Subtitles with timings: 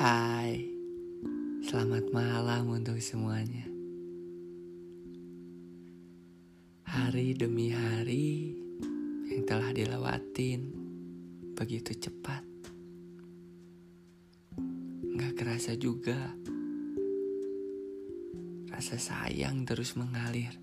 [0.00, 0.64] Hai,
[1.60, 3.68] selamat malam untuk semuanya.
[6.88, 8.56] Hari demi hari
[9.28, 10.72] yang telah dilewatin
[11.52, 12.40] begitu cepat.
[15.20, 16.32] Gak kerasa juga,
[18.72, 20.56] rasa sayang terus mengalir.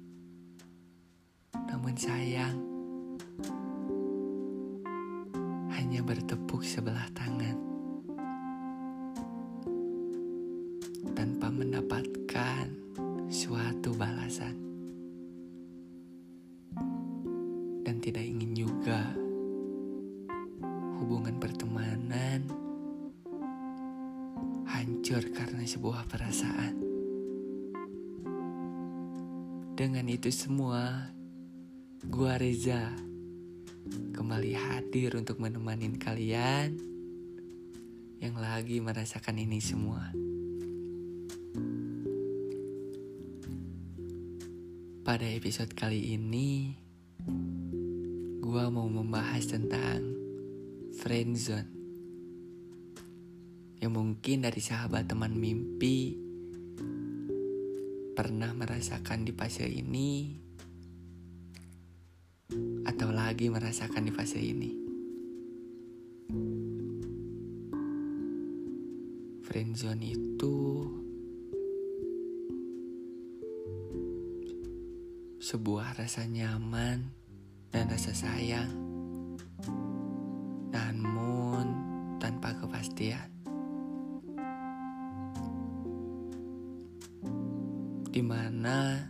[1.54, 2.58] Namun sayang,
[5.78, 7.77] hanya bertepuk sebelah tangan.
[11.47, 12.68] Tanpa mendapatkan
[13.32, 14.51] suatu balasan,
[17.88, 19.15] dan tidak ingin juga
[21.00, 22.43] hubungan pertemanan
[24.68, 26.75] hancur karena sebuah perasaan.
[29.71, 31.16] Dengan itu semua,
[32.11, 32.91] gua Reza
[33.88, 36.75] kembali hadir untuk menemani kalian
[38.19, 40.27] yang lagi merasakan ini semua.
[45.08, 46.75] Pada episode kali ini,
[48.44, 50.03] gua mau membahas tentang
[51.00, 51.72] friendzone.
[53.80, 56.11] Yang mungkin dari sahabat teman mimpi
[58.19, 60.35] pernah merasakan di fase ini
[62.83, 64.72] atau lagi merasakan di fase ini.
[69.47, 70.55] Friendzone itu
[75.48, 77.08] sebuah rasa nyaman
[77.72, 78.67] dan rasa sayang,
[80.76, 81.66] namun
[82.20, 83.31] tanpa kepastian.
[88.12, 89.08] Di mana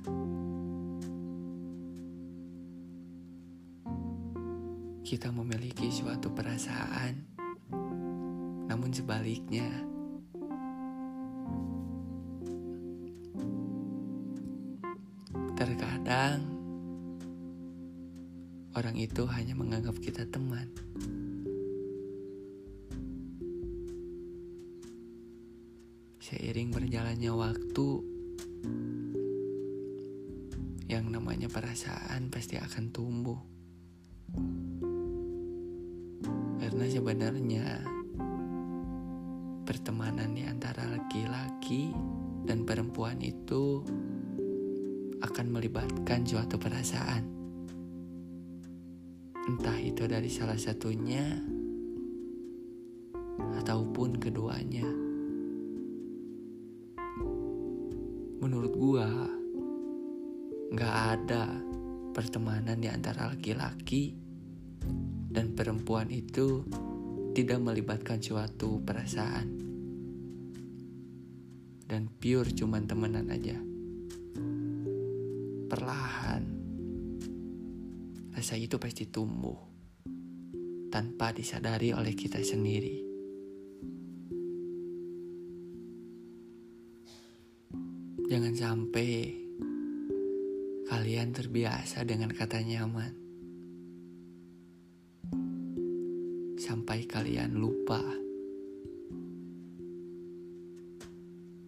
[5.02, 7.18] kita memiliki suatu perasaan,
[8.70, 9.97] namun sebaliknya.
[18.78, 20.70] Orang itu hanya menganggap kita teman.
[26.22, 27.88] Seiring berjalannya waktu,
[30.86, 33.42] yang namanya perasaan pasti akan tumbuh.
[36.62, 37.66] Karena sebenarnya
[39.66, 41.90] pertemanan di antara laki-laki
[42.46, 43.82] dan perempuan itu
[45.18, 47.37] akan melibatkan suatu perasaan.
[49.48, 51.24] Entah itu dari salah satunya
[53.64, 54.84] ataupun keduanya.
[58.44, 59.08] Menurut gua,
[60.68, 61.64] nggak ada
[62.12, 64.20] pertemanan di antara laki-laki
[65.32, 66.68] dan perempuan itu
[67.32, 69.48] tidak melibatkan suatu perasaan.
[71.88, 73.56] Dan pure cuman temenan aja.
[75.72, 76.57] Perlahan
[78.38, 79.58] rasa itu pasti tumbuh
[80.94, 83.02] tanpa disadari oleh kita sendiri.
[88.30, 89.34] Jangan sampai
[90.86, 93.14] kalian terbiasa dengan kata nyaman.
[96.62, 98.06] Sampai kalian lupa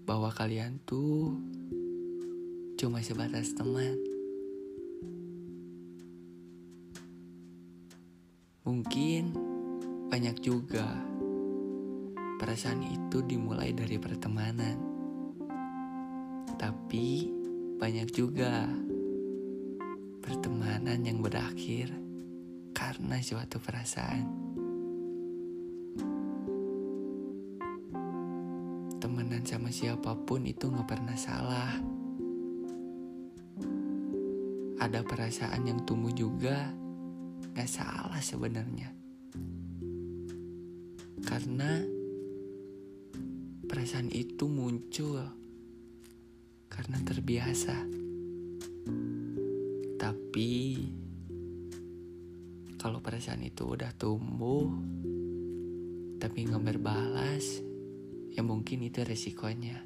[0.06, 1.34] bahwa kalian tuh
[2.78, 4.09] cuma sebatas teman.
[8.80, 9.36] Mungkin
[10.08, 10.88] banyak juga
[12.40, 14.80] perasaan itu dimulai dari pertemanan,
[16.56, 17.28] tapi
[17.76, 18.72] banyak juga
[20.24, 21.92] pertemanan yang berakhir
[22.72, 24.24] karena suatu perasaan.
[29.04, 31.76] Temenan sama siapa pun itu gak pernah salah
[34.80, 36.72] ada perasaan yang tumbuh juga
[37.54, 38.92] gak salah sebenarnya.
[41.24, 41.80] Karena
[43.70, 45.22] perasaan itu muncul
[46.66, 47.86] karena terbiasa.
[50.00, 50.52] Tapi
[52.80, 54.72] kalau perasaan itu udah tumbuh
[56.20, 57.62] tapi nggak berbalas
[58.34, 59.86] ya mungkin itu resikonya.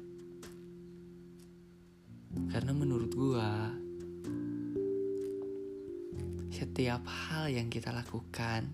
[2.50, 3.83] Karena menurut gua
[6.54, 8.70] setiap hal yang kita lakukan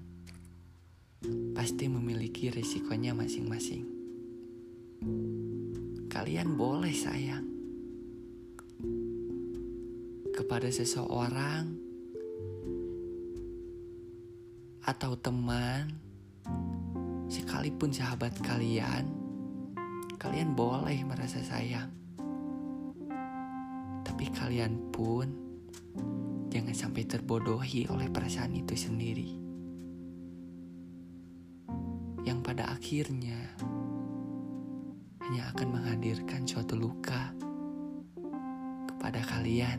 [1.56, 3.88] pasti memiliki risikonya masing-masing.
[6.12, 7.49] Kalian boleh sayang
[10.37, 11.73] kepada seseorang
[14.85, 15.88] atau teman,
[17.32, 19.09] sekalipun sahabat kalian,
[20.21, 21.88] kalian boleh merasa sayang.
[24.05, 25.49] Tapi kalian pun
[26.50, 29.31] jangan sampai terbodohi oleh perasaan itu sendiri.
[32.26, 33.38] Yang pada akhirnya
[35.31, 37.31] hanya akan menghadirkan suatu luka
[38.91, 39.79] kepada kalian.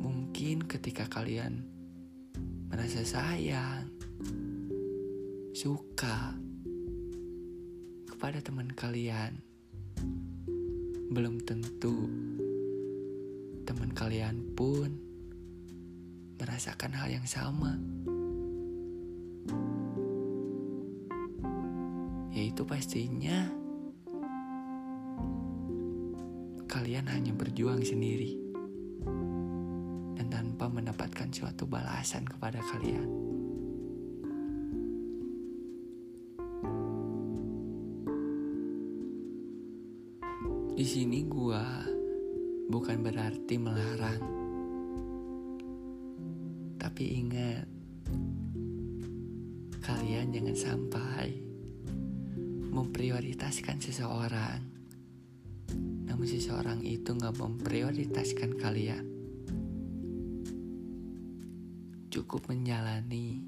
[0.00, 1.60] Mungkin ketika kalian
[2.72, 3.92] merasa sayang,
[5.52, 6.40] suka
[8.08, 9.44] kepada teman kalian,
[11.12, 12.08] belum tentu
[13.68, 14.88] teman kalian pun
[16.40, 17.76] merasakan hal yang sama.
[22.32, 23.52] Yaitu pastinya
[26.64, 28.40] kalian hanya berjuang sendiri
[30.16, 33.31] dan tanpa mendapatkan suatu balasan kepada kalian.
[40.72, 41.84] Di sini gua
[42.72, 44.24] bukan berarti melarang.
[46.80, 47.68] Tapi ingat,
[49.84, 51.28] kalian jangan sampai
[52.72, 54.64] memprioritaskan seseorang.
[56.08, 59.04] Namun seseorang itu gak memprioritaskan kalian.
[62.08, 63.44] Cukup menjalani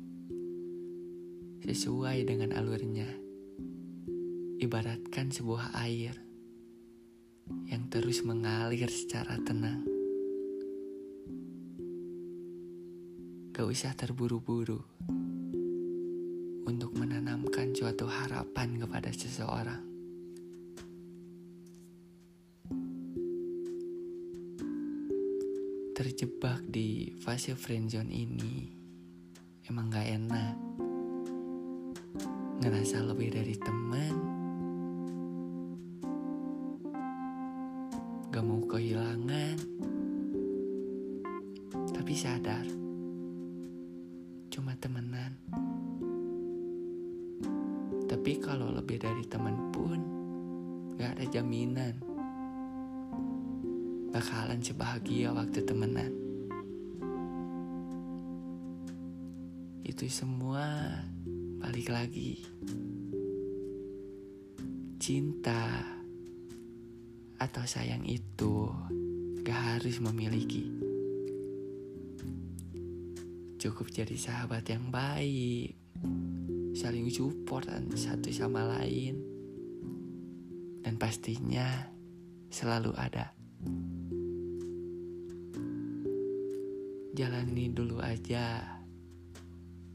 [1.64, 3.08] sesuai dengan alurnya.
[4.60, 6.33] Ibaratkan sebuah air
[7.68, 9.84] yang terus mengalir secara tenang.
[13.54, 14.82] Gak usah terburu-buru
[16.64, 19.84] untuk menanamkan suatu harapan kepada seseorang.
[25.94, 28.66] Terjebak di fase friendzone ini
[29.70, 30.56] emang gak enak.
[32.58, 34.43] Ngerasa lebih dari teman,
[38.34, 39.56] gak mau kehilangan,
[41.94, 42.66] tapi sadar
[44.50, 45.38] cuma temenan.
[48.10, 50.00] Tapi kalau lebih dari teman pun
[50.98, 51.94] gak ada jaminan
[54.10, 56.10] bakalan sebahagia waktu temenan.
[59.86, 60.90] Itu semua
[61.62, 62.42] balik lagi.
[64.98, 65.93] Cinta
[67.38, 68.70] atau sayang itu
[69.42, 70.70] gak harus memiliki.
[73.60, 75.72] Cukup jadi sahabat yang baik,
[76.76, 77.64] saling support
[77.96, 79.20] satu sama lain,
[80.84, 81.88] dan pastinya
[82.52, 83.32] selalu ada.
[87.14, 88.74] Jalani dulu aja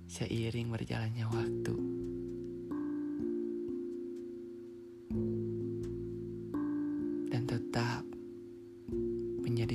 [0.09, 2.08] seiring berjalannya waktu.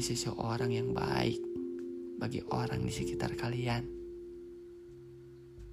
[0.05, 1.41] Seseorang yang baik
[2.21, 3.89] bagi orang di sekitar kalian,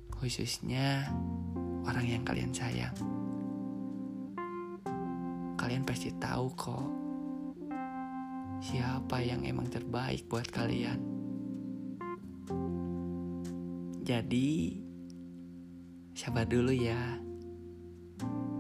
[0.08, 1.12] khususnya
[1.84, 2.96] orang yang kalian sayang.
[5.60, 6.88] Kalian pasti tahu kok
[8.64, 11.00] siapa yang emang terbaik buat kalian.
[14.08, 14.80] Jadi,
[16.16, 17.20] sabar dulu ya.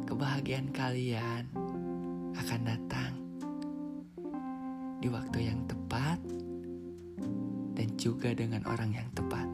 [0.03, 1.47] Kebahagiaan kalian
[2.35, 3.20] akan datang
[5.01, 6.21] di waktu yang tepat
[7.73, 9.49] dan juga dengan orang yang tepat.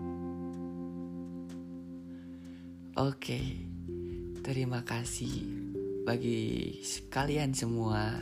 [3.00, 3.39] Oke,
[4.44, 5.48] terima kasih
[6.04, 6.75] bagi
[7.08, 8.20] kalian semua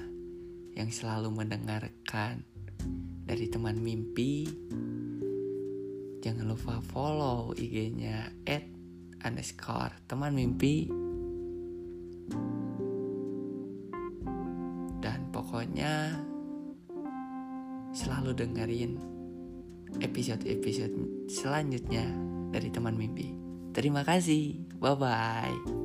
[0.78, 2.46] yang selalu mendengarkan
[3.26, 4.46] dari teman mimpi.
[6.22, 8.70] Jangan lupa follow IG-nya at
[9.26, 10.86] underscore teman mimpi.
[15.02, 16.22] Dan pokoknya
[18.26, 18.92] selalu dengerin
[20.02, 22.10] episode-episode selanjutnya
[22.50, 23.38] dari teman mimpi.
[23.70, 24.66] Terima kasih.
[24.82, 25.85] Bye bye.